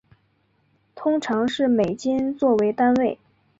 [0.95, 3.19] 通常是美金做为单位。